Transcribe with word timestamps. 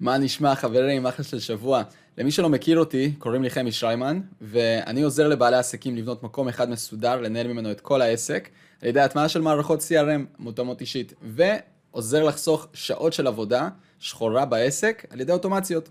מה 0.00 0.18
נשמע 0.18 0.54
חברים, 0.54 1.06
אחלה 1.06 1.24
של 1.24 1.38
שבוע. 1.38 1.82
למי 2.18 2.30
שלא 2.30 2.48
מכיר 2.48 2.78
אותי, 2.78 3.12
קוראים 3.18 3.42
לי 3.42 3.50
חמי 3.50 3.72
שריימן, 3.72 4.20
ואני 4.40 5.02
עוזר 5.02 5.28
לבעלי 5.28 5.56
עסקים 5.56 5.96
לבנות 5.96 6.22
מקום 6.22 6.48
אחד 6.48 6.70
מסודר, 6.70 7.20
לנהל 7.20 7.46
ממנו 7.46 7.70
את 7.70 7.80
כל 7.80 8.02
העסק, 8.02 8.48
על 8.82 8.88
ידי 8.88 9.00
הטמעה 9.00 9.28
של 9.28 9.40
מערכות 9.40 9.80
CRM, 9.80 10.20
מותאמות 10.38 10.80
אישית, 10.80 11.14
ועוזר 11.22 12.24
לחסוך 12.24 12.66
שעות 12.72 13.12
של 13.12 13.26
עבודה 13.26 13.68
שחורה 13.98 14.44
בעסק 14.44 15.04
על 15.10 15.20
ידי 15.20 15.32
אוטומציות. 15.32 15.88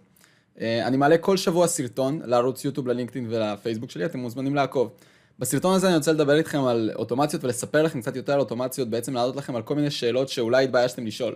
אה, 0.61 0.87
אני 0.87 0.97
מעלה 0.97 1.17
כל 1.17 1.37
שבוע 1.37 1.67
סרטון 1.67 2.21
לערוץ 2.25 2.65
יוטיוב, 2.65 2.87
ללינקדאין 2.87 3.27
ולפייסבוק 3.29 3.91
שלי, 3.91 4.05
אתם 4.05 4.19
מוזמנים 4.19 4.55
לעקוב. 4.55 4.91
בסרטון 5.39 5.75
הזה 5.75 5.87
אני 5.87 5.95
רוצה 5.95 6.11
לדבר 6.11 6.35
איתכם 6.35 6.63
על 6.63 6.91
אוטומציות 6.95 7.43
ולספר 7.43 7.83
לכם 7.83 8.01
קצת 8.01 8.15
יותר 8.15 8.33
על 8.33 8.39
אוטומציות, 8.39 8.89
בעצם 8.89 9.13
לענות 9.13 9.35
לכם 9.35 9.55
על 9.55 9.61
כל 9.61 9.75
מיני 9.75 9.91
שאלות 9.91 10.29
שאולי 10.29 10.63
התביישתם 10.63 11.05
לשאול. 11.05 11.35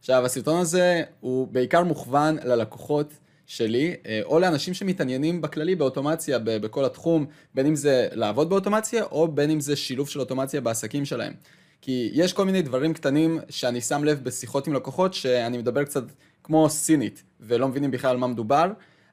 עכשיו, 0.00 0.24
הסרטון 0.24 0.60
הזה 0.60 1.02
הוא 1.20 1.48
בעיקר 1.48 1.84
מוכוון 1.84 2.36
ללקוחות 2.44 3.12
שלי, 3.46 3.94
אה, 4.06 4.20
או 4.24 4.38
לאנשים 4.38 4.74
שמתעניינים 4.74 5.40
בכללי 5.40 5.74
באוטומציה 5.74 6.38
בכל 6.44 6.84
התחום, 6.84 7.26
בין 7.54 7.66
אם 7.66 7.76
זה 7.76 8.08
לעבוד 8.12 8.50
באוטומציה, 8.50 9.04
או 9.04 9.28
בין 9.28 9.50
אם 9.50 9.60
זה 9.60 9.76
שילוב 9.76 10.08
של 10.08 10.20
אוטומציה 10.20 10.60
בעסקים 10.60 11.04
שלהם. 11.04 11.32
כי 11.80 12.10
יש 12.12 12.32
כל 12.32 12.44
מיני 12.44 12.62
דברים 12.62 12.94
קטנים 12.94 13.38
שאני 13.48 13.80
שם 13.80 14.04
לב 14.04 14.24
בשיחות 14.24 14.66
עם 14.66 14.72
לקוחות, 14.72 15.14
שאני 15.14 15.58
מדבר 15.58 15.84
קצת 15.84 16.04
כמו 16.44 16.68
סינית, 16.70 17.22
ולא 17.40 17.68
מבינים 17.68 17.90
בכלל 17.90 18.10
על 18.10 18.16
מה 18.16 18.26
מדובר. 18.26 18.66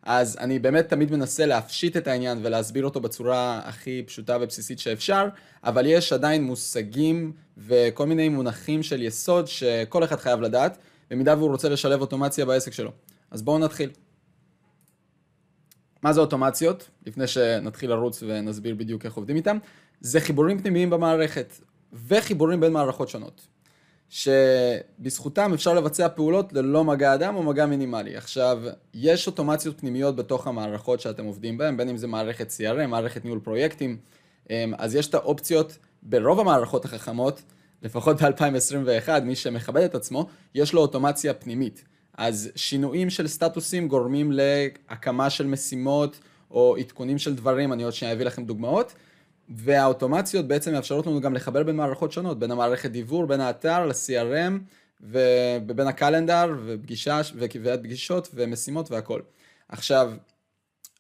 אז 0.10 0.38
אני 0.40 0.60
באמת 0.60 0.90
תמיד 0.90 1.12
מנסה 1.12 1.46
להפשיט 1.46 1.98
את 1.98 2.08
העניין 2.08 2.40
ולהסביר 2.42 2.86
אותו 2.86 3.00
בצורה 3.00 3.62
הכי 3.64 4.04
פשוטה 4.08 4.38
ובסיסית 4.42 4.80
שאפשר, 4.80 5.28
אבל 5.64 5.86
יש 5.86 6.14
עדיין 6.14 6.44
מושגים 6.44 7.34
וכל 7.58 8.06
מיני 8.06 8.30
מונחים 8.30 8.84
של 8.84 9.02
יסוד 9.02 9.48
שכל 9.48 10.04
אחד 10.04 10.16
חייב 10.16 10.42
לדעת, 10.42 10.78
במידה 11.12 11.38
והוא 11.38 11.50
רוצה 11.50 11.70
לשלב 11.70 12.02
אוטומציה 12.02 12.46
בעסק 12.46 12.74
שלו. 12.74 12.92
אז 13.32 13.42
בואו 13.42 13.58
נתחיל. 13.60 13.90
מה 16.04 16.14
זה 16.14 16.20
אוטומציות? 16.20 16.90
לפני 17.06 17.28
שנתחיל 17.28 17.90
לרוץ 17.90 18.24
ונסביר 18.28 18.76
בדיוק 18.76 19.06
איך 19.06 19.14
עובדים 19.14 19.36
איתם. 19.36 19.58
זה 20.02 20.22
חיבורים 20.22 20.60
פנימיים 20.60 20.90
במערכת 20.90 21.54
וחיבורים 22.08 22.60
בין 22.60 22.74
מערכות 22.74 23.10
שונות. 23.10 23.48
שבזכותם 24.10 25.52
אפשר 25.54 25.74
לבצע 25.74 26.10
פעולות 26.10 26.54
ללא 26.54 26.84
מגע 26.84 27.14
אדם 27.14 27.36
או 27.36 27.44
מגע 27.44 27.66
מינימלי. 27.66 28.18
עכשיו, 28.18 28.62
יש 28.94 29.28
אוטומציות 29.28 29.80
פנימיות 29.80 30.16
בתוך 30.16 30.48
המערכות 30.48 31.00
שאתם 31.00 31.26
עובדים 31.26 31.58
בהן, 31.58 31.78
בין 31.78 31.90
אם 31.90 31.98
זה 31.98 32.08
מערכת 32.08 32.50
CRM, 32.50 32.88
מערכת 32.88 33.26
ניהול 33.26 33.40
פרויקטים, 33.40 33.98
אמ, 34.50 34.74
אז 34.78 34.96
יש 34.96 35.08
את 35.08 35.14
האופציות 35.14 35.78
ברוב 36.04 36.40
המערכות 36.40 36.86
החכמות, 36.86 37.42
לפחות 37.82 38.22
ב-2021, 38.22 39.10
מי 39.24 39.36
שמכבד 39.36 39.82
את 39.82 39.96
עצמו, 39.96 40.28
יש 40.56 40.74
לו 40.74 40.82
אוטומציה 40.82 41.34
פנימית. 41.34 41.84
אז 42.18 42.50
שינויים 42.56 43.10
של 43.10 43.28
סטטוסים 43.28 43.88
גורמים 43.88 44.32
להקמה 44.32 45.30
של 45.30 45.48
משימות 45.48 46.20
או 46.52 46.76
עדכונים 46.78 47.18
של 47.18 47.36
דברים, 47.36 47.74
אני 47.74 47.84
עוד 47.84 47.94
שנייה 47.94 48.14
אביא 48.14 48.26
לכם 48.26 48.46
דוגמאות. 48.46 48.94
והאוטומציות 49.50 50.48
בעצם 50.48 50.72
מאפשרות 50.72 51.08
לנו 51.08 51.22
גם 51.22 51.34
לחבר 51.34 51.64
בין 51.64 51.76
מערכות 51.76 52.12
שונות, 52.12 52.40
בין 52.40 52.52
המערכת 52.52 52.92
דיוור, 52.92 53.26
בין 53.26 53.42
האתר 53.42 53.86
ל-CRM 53.86 54.54
ובין 55.02 55.88
הקלנדר 55.88 56.56
ופגישה 56.66 57.22
וקביעת 57.36 57.80
פגישות 57.80 58.30
ומשימות 58.34 58.92
והכל. 58.92 59.22
עכשיו, 59.70 60.12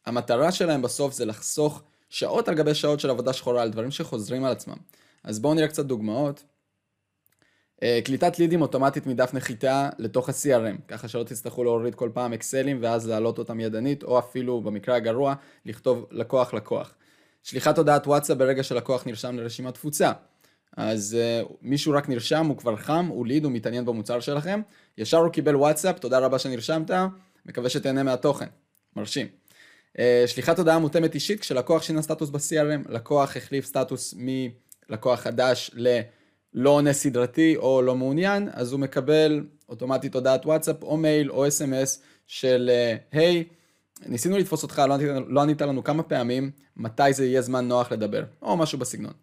המטרה 0.05 0.51
שלהם 0.51 0.81
בסוף 0.81 1.13
זה 1.13 1.25
לחסוך 1.25 1.83
שעות 2.09 2.47
על 2.47 2.55
גבי 2.55 2.75
שעות 2.75 2.99
של 2.99 3.09
עבודה 3.09 3.33
שחורה 3.33 3.61
על 3.61 3.69
דברים 3.69 3.91
שחוזרים 3.91 4.43
על 4.43 4.51
עצמם. 4.51 4.77
אז 5.23 5.39
בואו 5.39 5.53
נראה 5.53 5.67
קצת 5.67 5.85
דוגמאות. 5.85 6.43
אה, 7.83 7.99
קליטת 8.05 8.39
לידים 8.39 8.61
אוטומטית 8.61 9.07
מדף 9.07 9.33
נחיתה 9.33 9.89
לתוך 9.97 10.29
ה-CRM, 10.29 10.81
ככה 10.87 11.07
שלא 11.07 11.23
תצטרכו 11.23 11.63
להוריד 11.63 11.95
כל 11.95 12.09
פעם 12.13 12.33
אקסלים 12.33 12.77
ואז 12.81 13.07
להעלות 13.07 13.37
אותם 13.37 13.59
ידנית, 13.59 14.03
או 14.03 14.19
אפילו 14.19 14.61
במקרה 14.61 14.95
הגרוע, 14.95 15.33
לכתוב 15.65 16.05
לקוח 16.11 16.53
לקוח. 16.53 16.96
שליחת 17.47 17.77
הודעת 17.77 18.07
וואטסאפ 18.07 18.37
ברגע 18.37 18.63
שלקוח 18.63 19.07
נרשם 19.07 19.37
לרשימת 19.37 19.73
תפוצה. 19.73 20.11
אז 20.77 21.17
uh, 21.17 21.53
מישהו 21.61 21.93
רק 21.93 22.09
נרשם, 22.09 22.45
הוא 22.45 22.57
כבר 22.57 22.75
חם, 22.75 23.05
הוא 23.05 23.27
ליד, 23.27 23.43
הוא 23.43 23.51
מתעניין 23.51 23.85
במוצר 23.85 24.19
שלכם, 24.19 24.61
ישר 24.97 25.17
הוא 25.17 25.29
קיבל 25.29 25.55
וואטסאפ, 25.55 25.99
תודה 25.99 26.19
רבה 26.19 26.39
שנרשמת, 26.39 26.91
מקווה 27.45 27.69
שתהנה 27.69 28.03
מהתוכן. 28.03 28.45
מרשים. 28.95 29.27
Uh, 29.97 29.99
שליחת 30.25 30.57
הודעה 30.57 30.79
מותאמת 30.79 31.15
אישית 31.15 31.39
כשלקוח 31.39 31.83
שינה 31.83 32.01
סטטוס 32.01 32.29
ב-CRM, 32.29 32.91
לקוח 32.91 33.37
החליף 33.37 33.65
סטטוס 33.65 34.15
מלקוח 34.17 35.19
חדש 35.19 35.71
ללא 35.73 36.69
עונה 36.69 36.93
סדרתי 36.93 37.55
או 37.55 37.81
לא 37.81 37.95
מעוניין, 37.95 38.49
אז 38.53 38.71
הוא 38.71 38.79
מקבל 38.79 39.45
אוטומטית 39.69 40.15
הודעת 40.15 40.45
וואטסאפ 40.45 40.83
או 40.83 40.97
מייל 40.97 41.31
או 41.31 41.47
אס.אם.אס 41.47 42.01
של 42.27 42.69
היי, 43.11 43.43
uh, 43.49 43.53
hey, 43.53 43.56
ניסינו 44.05 44.37
לתפוס 44.37 44.63
אותך, 44.63 44.81
לא 44.87 44.93
ענית, 44.93 45.09
לא 45.27 45.41
ענית 45.41 45.61
לנו 45.61 45.83
כמה 45.83 46.03
פעמים, 46.03 46.51
מתי 46.75 47.13
זה 47.13 47.25
יהיה 47.25 47.41
זמן 47.41 47.67
נוח 47.67 47.91
לדבר, 47.91 48.23
או 48.41 48.57
משהו 48.57 48.79
בסגנון. 48.79 49.13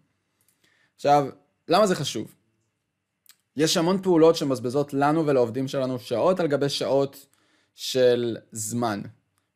עכשיו, 0.95 1.27
למה 1.67 1.87
זה 1.87 1.95
חשוב? 1.95 2.35
יש 3.55 3.77
המון 3.77 4.01
פעולות 4.01 4.35
שמבזבזות 4.35 4.93
לנו 4.93 5.25
ולעובדים 5.25 5.67
שלנו 5.67 5.99
שעות 5.99 6.39
על 6.39 6.47
גבי 6.47 6.69
שעות 6.69 7.25
של 7.75 8.37
זמן. 8.51 9.01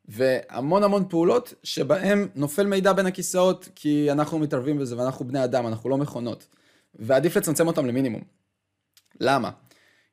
והמון 0.04 0.82
המון 0.82 1.08
פעולות 1.08 1.54
שבהם 1.62 2.28
נופל 2.34 2.66
מידע 2.66 2.92
בין 2.92 3.06
הכיסאות 3.06 3.68
כי 3.74 4.12
אנחנו 4.12 4.38
מתערבים 4.38 4.78
בזה 4.78 4.98
ואנחנו 4.98 5.24
בני 5.24 5.44
אדם, 5.44 5.66
אנחנו 5.66 5.90
לא 5.90 5.98
מכונות. 5.98 6.46
ועדיף 6.94 7.36
לצמצם 7.36 7.66
אותם 7.66 7.86
למינימום. 7.86 8.22
למה? 9.20 9.50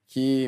כי 0.07 0.47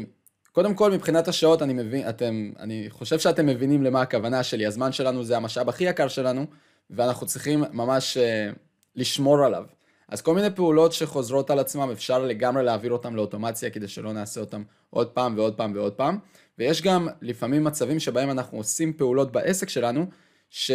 קודם 0.51 0.75
כל, 0.75 0.91
מבחינת 0.91 1.27
השעות, 1.27 1.61
אני 1.61 1.73
מבין, 1.73 2.09
אתם, 2.09 2.51
אני 2.59 2.85
חושב 2.89 3.19
שאתם 3.19 3.45
מבינים 3.45 3.83
למה 3.83 4.01
הכוונה 4.01 4.43
שלי. 4.43 4.65
הזמן 4.65 4.91
שלנו 4.91 5.23
זה 5.23 5.37
המשאב 5.37 5.69
הכי 5.69 5.83
יקר 5.83 6.07
שלנו, 6.07 6.45
ואנחנו 6.89 7.27
צריכים 7.27 7.63
ממש 7.71 8.17
uh, 8.17 8.55
לשמור 8.95 9.45
עליו. 9.45 9.63
אז 10.07 10.21
כל 10.21 10.35
מיני 10.35 10.47
פעולות 10.55 10.93
שחוזרות 10.93 11.49
על 11.49 11.59
עצמם, 11.59 11.89
אפשר 11.91 12.19
לגמרי 12.19 12.63
להעביר 12.63 12.91
אותם 12.91 13.15
לאוטומציה, 13.15 13.69
כדי 13.69 13.87
שלא 13.87 14.13
נעשה 14.13 14.41
אותם 14.41 14.63
עוד 14.89 15.07
פעם 15.07 15.37
ועוד 15.37 15.55
פעם 15.57 15.71
ועוד 15.75 15.93
פעם. 15.93 16.17
ויש 16.57 16.81
גם 16.81 17.07
לפעמים 17.21 17.63
מצבים 17.63 17.99
שבהם 17.99 18.29
אנחנו 18.29 18.57
עושים 18.57 18.93
פעולות 18.93 19.31
בעסק 19.31 19.69
שלנו, 19.69 20.05
ש... 20.49 20.71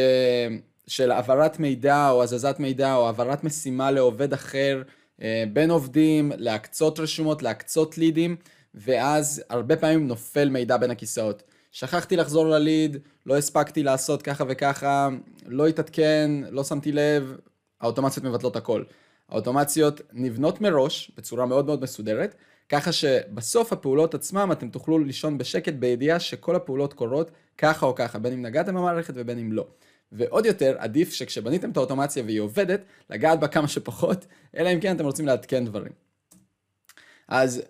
של 0.86 1.10
העברת 1.10 1.60
מידע 1.60 2.10
או 2.10 2.22
הזזת 2.22 2.56
מידע 2.58 2.94
או 2.94 3.06
העברת 3.06 3.44
משימה 3.44 3.90
לעובד 3.90 4.32
אחר, 4.32 4.82
אה, 5.22 5.44
בין 5.52 5.70
עובדים, 5.70 6.32
להקצות 6.36 7.00
רשומות, 7.00 7.42
להקצות 7.42 7.98
לידים. 7.98 8.36
ואז 8.74 9.42
הרבה 9.48 9.76
פעמים 9.76 10.08
נופל 10.08 10.48
מידע 10.48 10.76
בין 10.76 10.90
הכיסאות. 10.90 11.42
שכחתי 11.72 12.16
לחזור 12.16 12.46
לליד, 12.46 12.96
לא 13.26 13.36
הספקתי 13.36 13.82
לעשות 13.82 14.22
ככה 14.22 14.44
וככה, 14.48 15.08
לא 15.46 15.66
התעדכן, 15.66 16.30
לא 16.50 16.64
שמתי 16.64 16.92
לב, 16.92 17.36
האוטומציות 17.80 18.26
מבטלות 18.26 18.56
הכל. 18.56 18.82
האוטומציות 19.28 20.00
נבנות 20.12 20.60
מראש 20.60 21.10
בצורה 21.16 21.46
מאוד 21.46 21.66
מאוד 21.66 21.82
מסודרת, 21.82 22.34
ככה 22.68 22.92
שבסוף 22.92 23.72
הפעולות 23.72 24.14
עצמם 24.14 24.48
אתם 24.52 24.68
תוכלו 24.68 24.98
לישון 24.98 25.38
בשקט 25.38 25.74
בידיעה 25.74 26.20
שכל 26.20 26.56
הפעולות 26.56 26.92
קורות 26.92 27.30
ככה 27.58 27.86
או 27.86 27.94
ככה, 27.94 28.18
בין 28.18 28.32
אם 28.32 28.42
נגעתם 28.42 28.74
במערכת 28.74 29.14
ובין 29.16 29.38
אם 29.38 29.52
לא. 29.52 29.66
ועוד 30.12 30.46
יותר, 30.46 30.76
עדיף 30.78 31.12
שכשבניתם 31.12 31.70
את 31.70 31.76
האוטומציה 31.76 32.22
והיא 32.22 32.40
עובדת, 32.40 32.80
לגעת 33.10 33.40
בה 33.40 33.48
כמה 33.48 33.68
שפחות, 33.68 34.26
אלא 34.56 34.72
אם 34.72 34.80
כן 34.80 34.96
אתם 34.96 35.04
רוצים 35.04 35.26
לעדכן 35.26 35.64
דברים. 35.64 35.92
אז 37.28 37.62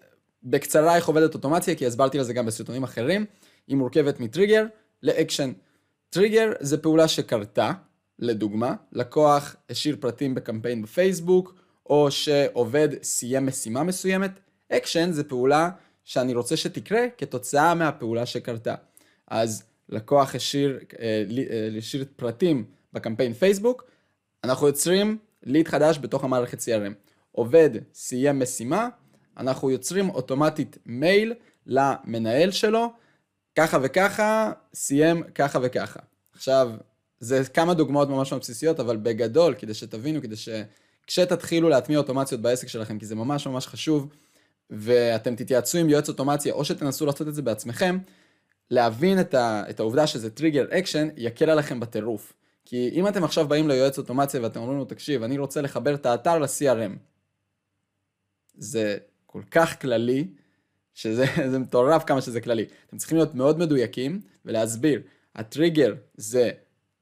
בקצרה 0.45 0.97
איך 0.97 1.09
עובדת 1.09 1.35
אוטומציה, 1.35 1.75
כי 1.75 1.87
הסברתי 1.87 2.19
לזה 2.19 2.33
גם 2.33 2.47
בסרטונים 2.47 2.83
אחרים. 2.83 3.27
היא 3.67 3.77
מורכבת 3.77 4.21
מטריגר 4.21 4.67
לאקשן. 5.03 5.53
טריגר 6.11 6.53
זה 6.61 6.79
פעולה 6.79 7.09
שקרתה, 7.09 7.73
לדוגמה, 8.19 8.75
לקוח 8.93 9.57
השאיר 9.71 9.97
פרטים 10.01 10.35
בקמפיין 10.35 10.83
בפייסבוק, 10.83 11.55
או 11.87 12.11
שעובד 12.11 12.89
סיים 13.03 13.47
משימה 13.47 13.83
מסוימת. 13.83 14.31
אקשן 14.73 15.13
זה 15.13 15.25
פעולה 15.25 15.71
שאני 16.05 16.35
רוצה 16.35 16.57
שתקרה 16.57 17.01
כתוצאה 17.19 17.75
מהפעולה 17.75 18.27
שקרתה. 18.27 18.75
אז 19.29 19.65
לקוח 19.89 20.35
השאיר, 20.35 20.79
אה, 21.01 21.25
אה, 21.51 21.79
השאיר 21.79 22.05
פרטים 22.17 22.65
בקמפיין 22.93 23.33
פייסבוק, 23.33 23.85
אנחנו 24.45 24.67
יוצרים 24.67 25.19
ליד 25.43 25.69
חדש 25.69 25.99
בתוך 25.99 26.25
המערכת 26.25 26.59
CRM. 26.59 26.93
עובד 27.33 27.71
סיים 27.95 28.39
משימה, 28.39 28.89
אנחנו 29.37 29.71
יוצרים 29.71 30.11
אוטומטית 30.11 30.79
מייל 30.87 31.35
למנהל 31.67 32.51
שלו, 32.51 32.93
ככה 33.57 33.79
וככה, 33.83 34.53
סיים 34.75 35.23
ככה 35.35 35.59
וככה. 35.63 36.01
עכשיו, 36.33 36.71
זה 37.21 37.43
כמה 37.55 37.75
דוגמאות 37.75 38.09
ממש 38.09 38.33
ממש 38.33 38.41
בסיסיות, 38.41 38.81
אבל 38.81 38.97
בגדול, 38.97 39.55
כדי 39.59 39.75
שתבינו, 39.75 40.23
כדי 40.23 40.35
שכשתתחילו 40.37 41.69
להטמיע 41.69 41.99
אוטומציות 41.99 42.41
בעסק 42.41 42.69
שלכם, 42.69 42.99
כי 42.99 43.07
זה 43.07 43.15
ממש 43.15 43.47
ממש 43.47 43.67
חשוב, 43.67 44.09
ואתם 44.71 45.37
תתייעצו 45.37 45.79
עם 45.79 45.89
יועץ 45.89 46.09
אוטומציה, 46.09 46.53
או 46.53 46.65
שתנסו 46.65 47.07
לעשות 47.07 47.29
את 47.29 47.35
זה 47.35 47.43
בעצמכם, 47.43 47.99
להבין 48.71 49.21
את, 49.21 49.35
ה, 49.35 49.63
את 49.71 49.81
העובדה 49.81 50.07
שזה 50.07 50.31
טריגר 50.31 50.67
אקשן, 50.71 51.09
יקל 51.17 51.51
עליכם 51.51 51.81
בטירוף. 51.81 52.33
כי 52.65 52.91
אם 52.93 53.09
אתם 53.09 53.25
עכשיו 53.25 53.49
באים 53.49 53.69
ליועץ 53.69 53.99
אוטומציה 53.99 54.43
ואתם 54.43 54.61
אומרים 54.61 54.79
לו, 54.79 54.85
תקשיב, 54.85 55.23
אני 55.23 55.39
רוצה 55.39 55.61
לחבר 55.61 55.95
את 55.95 56.07
האתר 56.07 56.39
ל-CRM. 56.39 56.97
זה 58.55 58.97
כל 59.35 59.43
כך 59.51 59.81
כללי, 59.81 60.29
שזה 60.95 61.25
מטורף 61.61 62.05
כמה 62.05 62.21
שזה 62.21 62.41
כללי. 62.41 62.67
אתם 62.87 62.97
צריכים 62.97 63.19
להיות 63.19 63.35
מאוד 63.35 63.59
מדויקים 63.59 64.21
ולהסביר. 64.45 65.03
הטריגר 65.35 65.95
זה 66.15 66.51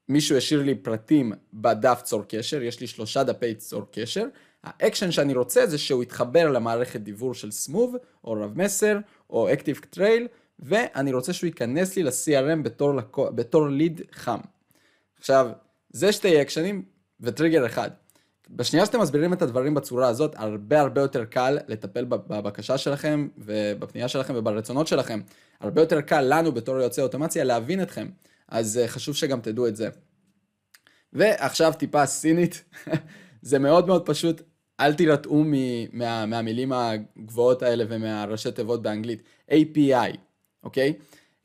מישהו 0.08 0.36
השאיר 0.36 0.62
לי 0.62 0.74
פרטים 0.74 1.32
בדף 1.52 2.00
צור 2.04 2.22
קשר, 2.28 2.62
יש 2.62 2.80
לי 2.80 2.86
שלושה 2.86 3.24
דפי 3.24 3.54
צור 3.54 3.82
קשר. 3.92 4.26
האקשן 4.64 5.10
שאני 5.10 5.34
רוצה 5.34 5.66
זה 5.66 5.78
שהוא 5.78 6.02
יתחבר 6.02 6.50
למערכת 6.50 7.00
דיוור 7.00 7.34
של 7.34 7.50
סמוב, 7.50 7.96
או 8.24 8.32
רב 8.32 8.58
מסר, 8.62 8.98
או 9.30 9.52
ActiveTrail, 9.52 10.28
ואני 10.58 11.12
רוצה 11.12 11.32
שהוא 11.32 11.48
ייכנס 11.48 11.96
לי 11.96 12.02
ל-CRM 12.02 12.62
בתור, 12.62 12.92
בתור 13.34 13.68
ליד 13.68 14.00
חם. 14.12 14.40
עכשיו, 15.18 15.50
זה 15.90 16.12
שתי 16.12 16.42
אקשנים 16.42 16.84
וטריגר 17.20 17.66
אחד. 17.66 17.90
בשנייה 18.56 18.86
שאתם 18.86 19.00
מסבירים 19.00 19.32
את 19.32 19.42
הדברים 19.42 19.74
בצורה 19.74 20.08
הזאת, 20.08 20.34
הרבה 20.36 20.80
הרבה 20.80 21.00
יותר 21.00 21.24
קל 21.24 21.58
לטפל 21.68 22.04
בבקשה 22.04 22.78
שלכם 22.78 23.28
ובפנייה 23.38 24.08
שלכם 24.08 24.34
וברצונות 24.36 24.86
שלכם. 24.86 25.20
הרבה 25.60 25.80
יותר 25.80 26.00
קל 26.00 26.20
לנו 26.20 26.52
בתור 26.52 26.78
יוצאי 26.78 27.02
אוטומציה 27.02 27.44
להבין 27.44 27.82
אתכם. 27.82 28.08
אז 28.48 28.78
אה, 28.78 28.88
חשוב 28.88 29.16
שגם 29.16 29.40
תדעו 29.40 29.66
את 29.66 29.76
זה. 29.76 29.88
ועכשיו 31.12 31.72
טיפה 31.78 32.06
סינית, 32.06 32.64
זה 33.42 33.58
מאוד 33.58 33.86
מאוד 33.86 34.06
פשוט, 34.06 34.42
אל 34.80 34.94
תירתעו 34.94 35.44
מה, 35.92 36.26
מהמילים 36.26 36.72
הגבוהות 36.72 37.62
האלה 37.62 37.84
ומהראשי 37.88 38.52
תיבות 38.52 38.82
באנגלית. 38.82 39.22
API, 39.50 40.16
אוקיי? 40.62 40.94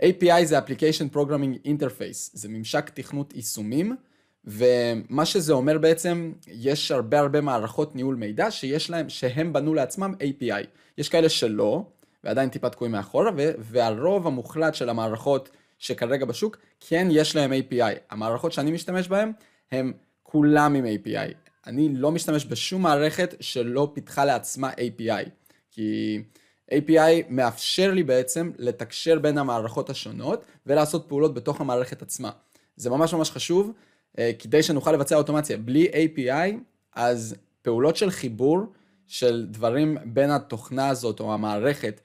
API 0.04 0.46
זה 0.46 0.60
Application 0.60 1.16
Programming 1.16 1.68
Interface, 1.68 2.30
זה 2.34 2.50
ממשק 2.50 2.90
תכנות 2.90 3.36
יישומים. 3.36 3.96
ומה 4.48 5.26
שזה 5.26 5.54
אומר 5.54 5.78
בעצם, 5.78 6.34
יש 6.48 6.92
הרבה 6.92 7.20
הרבה 7.20 7.42
מערכות 7.42 7.96
ניהול 7.96 8.16
מידע 8.16 8.52
שיש 8.52 8.90
להם, 8.90 9.10
שהם 9.10 9.54
בנו 9.54 9.74
לעצמם 9.74 10.14
API. 10.20 10.66
יש 10.98 11.10
כאלה 11.10 11.30
שלא, 11.30 11.84
ועדיין 12.24 12.50
טיפה 12.50 12.70
תקועים 12.70 12.92
מאחורה, 12.92 13.32
והרוב 13.60 14.28
המוחלט 14.28 14.76
של 14.76 14.90
המערכות 14.90 15.50
שכרגע 15.80 16.26
בשוק, 16.26 16.58
כן 16.80 17.08
יש 17.12 17.36
להם 17.36 17.52
API. 17.54 18.00
המערכות 18.10 18.52
שאני 18.52 18.72
משתמש 18.72 19.08
בהן, 19.08 19.32
הם 19.72 19.94
כולם 20.24 20.76
עם 20.76 20.86
API. 20.86 21.34
אני 21.68 21.90
לא 21.96 22.12
משתמש 22.12 22.46
בשום 22.46 22.82
מערכת 22.82 23.36
שלא 23.40 23.92
פיתחה 23.94 24.26
לעצמה 24.26 24.72
API. 24.72 25.30
כי 25.72 26.22
API 26.72 27.26
מאפשר 27.30 27.92
לי 27.92 28.04
בעצם 28.04 28.52
לתקשר 28.58 29.20
בין 29.20 29.38
המערכות 29.38 29.90
השונות 29.90 30.46
ולעשות 30.66 31.06
פעולות 31.08 31.34
בתוך 31.34 31.62
המערכת 31.62 32.02
עצמה. 32.02 32.30
זה 32.76 32.90
ממש 32.90 33.14
ממש 33.14 33.32
חשוב, 33.32 33.72
כדי 34.40 34.64
שנוכל 34.64 34.92
לבצע 34.92 35.16
אוטומציה. 35.16 35.58
בלי 35.58 35.88
API, 35.88 36.56
אז 36.96 37.36
פעולות 37.62 37.96
של 37.96 38.12
חיבור 38.12 38.60
של 39.08 39.46
דברים 39.50 39.98
בין 40.06 40.32
התוכנה 40.32 40.90
הזאת 40.90 41.20
או 41.20 41.34
המערכת 41.34 42.02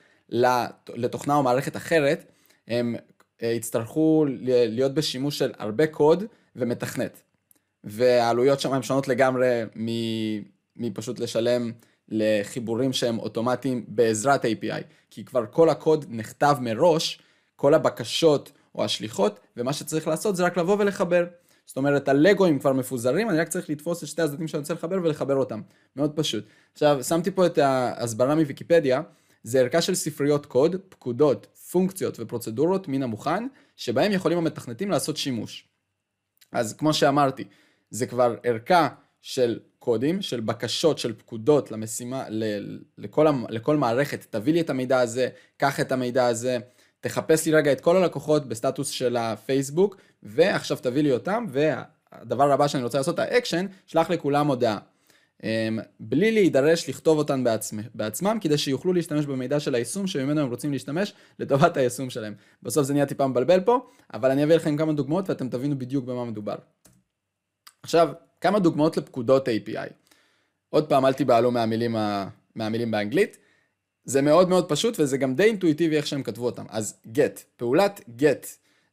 לתוכנה 0.95 1.35
או 1.35 1.43
מערכת 1.43 1.77
אחרת, 1.77 2.25
הם 2.69 2.97
אה, 3.43 3.49
יצטרכו 3.49 4.25
להיות 4.47 4.95
בשימוש 4.95 5.39
של 5.39 5.53
הרבה 5.59 5.87
קוד 5.87 6.25
ומתכנת. 6.57 7.23
והעלויות 7.85 8.61
שם 8.61 8.73
הן 8.73 8.83
שונות 8.83 9.09
לגמרי 9.09 9.63
מפשוט 10.77 11.19
לשלם 11.19 11.73
לחיבורים 12.09 12.93
שהם 12.93 13.19
אוטומטיים 13.19 13.85
בעזרת 13.89 14.45
API, 14.45 14.83
כי 15.11 15.25
כבר 15.25 15.45
כל 15.51 15.69
הקוד 15.69 16.05
נכתב 16.09 16.57
מראש, 16.61 17.21
כל 17.57 17.75
הבקשות 17.75 18.53
או 18.75 18.85
השליחות, 18.85 19.41
ומה 19.57 19.73
שצריך 19.73 20.09
לעשות 20.09 20.37
זה 20.37 20.45
רק 20.45 20.57
לבוא 20.57 20.77
ולחבר. 20.79 21.25
זאת 21.67 21.77
אומרת, 21.77 22.09
הלגואים 22.09 22.59
כבר 22.59 22.73
מפוזרים, 22.73 23.31
אני 23.31 23.39
רק 23.39 23.49
צריך 23.49 23.71
לתפוס 23.71 24.03
את 24.03 24.09
שתי 24.09 24.23
הצדדים 24.23 24.49
שאני 24.49 24.61
רוצה 24.61 24.75
לחבר 24.75 24.97
ולחבר 25.03 25.37
אותם. 25.37 25.61
מאוד 25.97 26.13
פשוט. 26.17 26.45
עכשיו, 26.73 27.05
שמתי 27.05 27.31
פה 27.31 27.47
את 27.47 27.59
ההסברה 27.59 28.35
מוויקיפדיה, 28.35 29.03
זה 29.43 29.61
ערכה 29.61 29.83
של 29.83 29.95
ספריות 29.95 30.47
קוד, 30.47 30.77
פקודות, 30.89 31.47
פונקציות 31.71 32.21
ופרוצדורות 32.21 32.89
מן 32.89 33.03
המוכן, 33.03 33.47
שבהם 33.77 34.13
יכולים 34.13 34.39
המתכנתים 34.39 34.91
לעשות 34.91 35.17
שימוש. 35.17 35.69
אז 36.53 36.75
כמו 36.75 36.95
שאמרתי, 36.95 37.45
זה 37.91 38.07
כבר 38.07 38.35
ערכה 38.43 38.89
של 39.21 39.59
קודים, 39.79 40.23
של 40.23 40.41
בקשות, 40.41 40.99
של 40.99 41.13
פקודות 41.13 41.71
למשימה, 41.71 42.25
לכל, 42.99 43.27
לכל 43.49 43.77
מערכת, 43.77 44.27
תביא 44.31 44.53
לי 44.53 44.61
את 44.61 44.71
המידע 44.71 45.01
הזה, 45.01 45.29
קח 45.57 45.81
את 45.81 45.93
המידע 45.93 46.27
הזה, 46.27 46.59
תחפש 47.03 47.47
לי 47.47 47.53
רגע 47.53 47.73
את 47.73 47.81
כל 47.81 47.97
הלקוחות 47.97 48.49
בסטטוס 48.49 48.89
של 48.89 49.17
הפייסבוק, 49.17 49.97
ועכשיו 50.23 50.77
תביא 50.83 51.03
לי 51.03 51.13
אותם, 51.13 51.47
והדבר 51.49 52.53
הבא 52.53 52.69
שאני 52.69 52.85
רוצה 52.85 52.99
לעשות, 52.99 53.19
האקשן, 53.19 53.67
שלח 53.87 54.11
לכולם 54.11 54.47
הודעה. 54.47 54.79
אמ, 55.43 55.79
בלי 56.01 56.33
להידרש 56.33 56.89
לכתוב 56.89 57.19
אותן 57.19 57.45
בעצמ, 57.45 57.79
בעצמם, 57.95 58.39
כדי 58.41 58.59
שיוכלו 58.59 58.93
להשתמש 58.93 59.27
במידע 59.27 59.61
של 59.61 59.75
היישום 59.75 60.07
שממנו 60.07 60.41
הם 60.41 60.49
רוצים 60.49 60.73
להשתמש 60.73 61.15
לטובת 61.39 61.77
היישום 61.77 62.11
שלהם. 62.11 62.35
בסוף 62.63 62.87
זה 62.87 62.93
נהיה 62.93 63.07
טיפה 63.07 63.27
מבלבל 63.27 63.61
פה, 63.61 63.87
אבל 64.15 64.31
אני 64.31 64.45
אביא 64.45 64.55
לכם 64.55 64.77
כמה 64.77 64.93
דוגמאות 64.93 65.29
ואתם 65.29 65.49
תבינו 65.49 65.79
בדיוק 65.79 66.05
במה 66.05 66.25
מדובר. 66.25 66.57
עכשיו, 67.83 68.09
כמה 68.41 68.59
דוגמאות 68.59 68.97
לפקודות 68.97 69.49
API. 69.49 69.93
עוד 70.71 70.89
פעם, 70.89 71.07
אל 71.07 71.13
תיבהלו 71.13 71.51
מהמילים. 71.51 71.97
מהמילים 72.55 72.91
באנגלית. 72.91 73.37
זה 74.05 74.23
מאוד 74.23 74.49
מאוד 74.49 74.69
פשוט 74.69 75.01
וזה 75.01 75.17
גם 75.17 75.35
די 75.35 75.43
אינטואיטיבי 75.43 75.97
איך 75.97 76.07
שהם 76.07 76.23
כתבו 76.23 76.47
אותם. 76.47 76.65
אז 76.69 76.95
get, 77.15 77.41
פעולת 77.57 78.01
get 78.19 78.47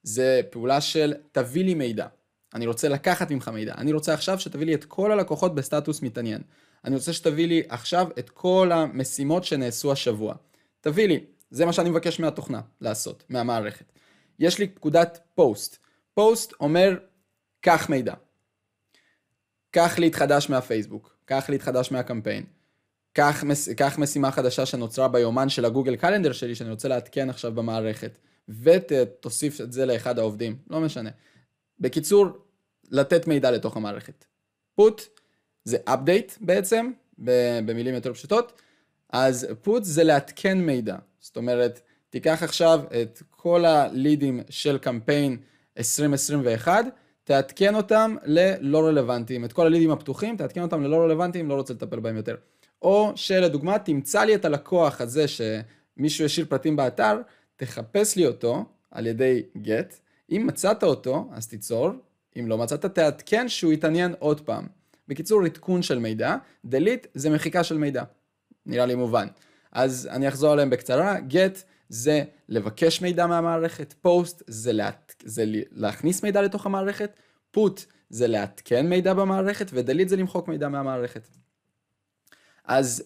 זה 0.03 0.41
פעולה 0.49 0.81
של 0.81 1.13
תביא 1.31 1.63
לי 1.63 1.73
מידע. 1.73 2.07
אני 2.53 2.67
רוצה 2.67 2.89
לקחת 2.89 3.31
ממך 3.31 3.47
מידע. 3.47 3.73
אני 3.77 3.93
רוצה 3.93 4.13
עכשיו 4.13 4.39
שתביא 4.39 4.65
לי 4.65 4.73
את 4.73 4.85
כל 4.85 5.11
הלקוחות 5.11 5.55
בסטטוס 5.55 6.01
מתעניין. 6.01 6.41
אני 6.85 6.95
רוצה 6.95 7.13
שתביא 7.13 7.47
לי 7.47 7.63
עכשיו 7.69 8.07
את 8.19 8.29
כל 8.29 8.71
המשימות 8.71 9.43
שנעשו 9.43 9.91
השבוע. 9.91 10.35
תביא 10.81 11.07
לי, 11.07 11.19
זה 11.51 11.65
מה 11.65 11.73
שאני 11.73 11.89
מבקש 11.89 12.19
מהתוכנה 12.19 12.61
לעשות, 12.81 13.23
מהמערכת. 13.29 13.85
יש 14.39 14.59
לי 14.59 14.67
פקודת 14.67 15.19
פוסט. 15.35 15.77
פוסט 16.13 16.53
אומר, 16.59 16.97
קח 17.61 17.89
מידע. 17.89 18.13
קח 19.71 19.99
לי 19.99 20.07
את 20.07 20.15
חדש 20.15 20.49
מהפייסבוק, 20.49 21.15
קח 21.25 21.49
לי 21.49 21.55
את 21.55 21.61
חדש 21.61 21.91
מהקמפיין. 21.91 22.45
קח, 23.13 23.43
מס, 23.43 23.69
קח 23.69 23.97
משימה 23.97 24.31
חדשה 24.31 24.65
שנוצרה 24.65 25.07
ביומן 25.07 25.49
של 25.49 25.65
הגוגל 25.65 25.95
קלנדר 25.95 26.31
שלי, 26.31 26.55
שאני 26.55 26.69
רוצה 26.69 26.87
לעדכן 26.87 27.29
עכשיו 27.29 27.51
במערכת, 27.51 28.17
ותוסיף 28.49 29.61
את 29.61 29.71
זה 29.73 29.85
לאחד 29.85 30.19
העובדים, 30.19 30.55
לא 30.69 30.79
משנה. 30.79 31.09
בקיצור, 31.79 32.27
לתת 32.91 33.27
מידע 33.27 33.51
לתוך 33.51 33.77
המערכת. 33.77 34.25
put 34.81 35.01
זה 35.65 35.77
update 35.89 36.37
בעצם, 36.41 36.91
במילים 37.65 37.95
יותר 37.95 38.13
פשוטות, 38.13 38.61
אז 39.09 39.47
put 39.65 39.81
זה 39.81 40.03
לעדכן 40.03 40.57
מידע. 40.57 40.95
זאת 41.19 41.37
אומרת, 41.37 41.81
תיקח 42.09 42.43
עכשיו 42.43 42.81
את 43.01 43.21
כל 43.29 43.65
הלידים 43.65 44.41
של 44.49 44.77
קמפיין 44.77 45.37
2021, 45.77 46.85
תעדכן 47.23 47.75
אותם 47.75 48.15
ללא 48.23 48.87
רלוונטיים. 48.87 49.45
את 49.45 49.53
כל 49.53 49.65
הלידים 49.65 49.91
הפתוחים, 49.91 50.37
תעדכן 50.37 50.61
אותם 50.61 50.83
ללא 50.83 51.03
רלוונטיים, 51.03 51.49
לא 51.49 51.53
רוצה 51.53 51.73
לטפל 51.73 51.99
בהם 51.99 52.17
יותר. 52.17 52.35
או 52.81 53.11
שלדוגמה, 53.15 53.79
תמצא 53.79 54.23
לי 54.23 54.35
את 54.35 54.45
הלקוח 54.45 55.01
הזה 55.01 55.25
שמישהו 55.27 56.25
השאיר 56.25 56.45
פרטים 56.49 56.75
באתר, 56.75 57.21
תחפש 57.55 58.15
לי 58.15 58.27
אותו 58.27 58.65
על 58.91 59.07
ידי 59.07 59.43
get, 59.55 59.93
אם 60.31 60.43
מצאת 60.47 60.83
אותו, 60.83 61.29
אז 61.31 61.47
תיצור, 61.47 61.89
אם 62.39 62.47
לא 62.47 62.57
מצאת, 62.57 62.85
תעדכן 62.85 63.49
שהוא 63.49 63.73
יתעניין 63.73 64.15
עוד 64.19 64.41
פעם. 64.41 64.67
בקיצור, 65.07 65.45
עדכון 65.45 65.81
של 65.81 65.99
מידע, 65.99 66.35
delete 66.67 67.07
זה 67.13 67.29
מחיקה 67.29 67.63
של 67.63 67.77
מידע. 67.77 68.03
נראה 68.65 68.85
לי 68.85 68.95
מובן. 68.95 69.27
אז 69.71 70.09
אני 70.11 70.27
אחזור 70.27 70.51
עליהם 70.51 70.69
בקצרה, 70.69 71.17
get 71.17 71.63
זה 71.89 72.23
לבקש 72.49 73.01
מידע 73.01 73.27
מהמערכת, 73.27 73.93
post 74.05 74.43
זה, 74.47 74.73
לה... 74.73 74.89
זה 75.23 75.43
להכניס 75.71 76.23
מידע 76.23 76.41
לתוך 76.41 76.65
המערכת, 76.65 77.11
put 77.57 77.79
זה 78.09 78.27
לעדכן 78.27 78.89
מידע 78.89 79.13
במערכת, 79.13 79.69
ו-delete 79.73 80.07
זה 80.07 80.15
למחוק 80.15 80.47
מידע 80.47 80.69
מהמערכת. 80.69 81.27
אז 82.69 83.03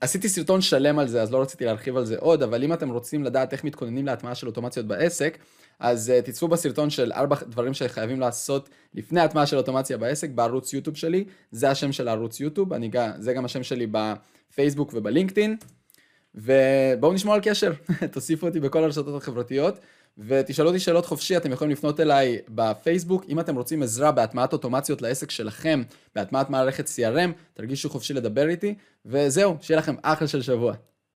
עשיתי 0.00 0.28
סרטון 0.28 0.60
שלם 0.60 0.98
על 0.98 1.08
זה, 1.08 1.22
אז 1.22 1.32
לא 1.32 1.42
רציתי 1.42 1.64
להרחיב 1.64 1.96
על 1.96 2.04
זה 2.04 2.16
עוד, 2.18 2.42
אבל 2.42 2.64
אם 2.64 2.72
אתם 2.72 2.90
רוצים 2.90 3.24
לדעת 3.24 3.52
איך 3.52 3.64
מתכוננים 3.64 4.06
להטמעה 4.06 4.34
של 4.34 4.46
אוטומציות 4.46 4.86
בעסק, 4.86 5.38
אז 5.80 6.12
uh, 6.12 6.26
תצפו 6.26 6.48
בסרטון 6.48 6.90
של 6.90 7.12
ארבע 7.12 7.36
דברים 7.48 7.74
שחייבים 7.74 8.20
לעשות 8.20 8.70
לפני 8.94 9.20
הטמעה 9.20 9.46
של 9.46 9.56
אוטומציה 9.56 9.98
בעסק 9.98 10.30
בערוץ 10.30 10.72
יוטיוב 10.72 10.96
שלי, 10.96 11.24
זה 11.52 11.70
השם 11.70 11.92
של 11.92 12.08
הערוץ 12.08 12.40
יוטיוב, 12.40 12.72
אני, 12.72 12.90
זה 13.18 13.32
גם 13.32 13.44
השם 13.44 13.62
שלי 13.62 13.86
בפייסבוק 13.86 14.90
ובלינקדאין, 14.94 15.56
ובואו 16.34 17.12
נשמור 17.12 17.34
על 17.34 17.40
קשר, 17.42 17.72
תוסיפו 18.12 18.46
אותי 18.46 18.60
בכל 18.60 18.84
הרשתות 18.84 19.22
החברתיות. 19.22 19.78
ותשאלו 20.18 20.68
אותי 20.68 20.80
שאלות 20.80 21.06
חופשי, 21.06 21.36
אתם 21.36 21.52
יכולים 21.52 21.70
לפנות 21.70 22.00
אליי 22.00 22.38
בפייסבוק. 22.48 23.24
אם 23.28 23.40
אתם 23.40 23.56
רוצים 23.56 23.82
עזרה 23.82 24.12
בהטמעת 24.12 24.52
אוטומציות 24.52 25.02
לעסק 25.02 25.30
שלכם, 25.30 25.82
בהטמעת 26.14 26.50
מערכת 26.50 26.86
CRM, 26.86 27.30
תרגישו 27.54 27.90
חופשי 27.90 28.14
לדבר 28.14 28.48
איתי, 28.48 28.74
וזהו, 29.06 29.56
שיהיה 29.60 29.78
לכם 29.78 29.94
אחלה 30.02 30.28
של 30.28 30.42
שבוע. 30.42 30.74